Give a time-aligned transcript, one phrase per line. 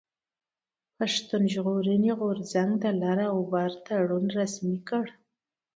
[0.97, 5.05] پښتون ژغورني غورځنګ د لر او بر تړون رسمي کړ.